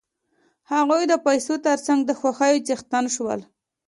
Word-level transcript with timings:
هغوی 0.73 1.03
د 1.07 1.13
پیسو 1.25 1.53
تر 1.65 1.77
څنګ 1.87 1.99
د 2.05 2.11
خوښیو 2.19 2.63
څښتنان 2.67 3.05
شول 3.15 3.39